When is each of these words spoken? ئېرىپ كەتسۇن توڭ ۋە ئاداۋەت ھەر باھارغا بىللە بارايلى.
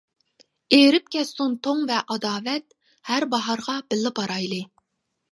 ئېرىپ 0.75 1.09
كەتسۇن 1.15 1.51
توڭ 1.67 1.83
ۋە 1.91 1.99
ئاداۋەت 2.15 2.65
ھەر 3.09 3.25
باھارغا 3.35 3.75
بىللە 3.93 4.13
بارايلى. 4.21 4.59